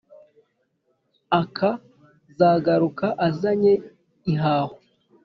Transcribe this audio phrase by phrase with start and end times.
[1.41, 1.69] aka
[2.37, 3.73] zagaruka azanye
[4.31, 4.75] ihaho.